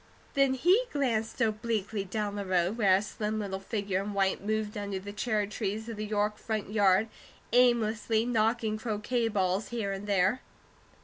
[0.33, 4.75] Then he glanced obliquely down the road, where a slim little figure in white moved
[4.75, 7.07] under the cherry trees of the York front yard,
[7.53, 10.41] aimlessly knocking croquet balls here and there.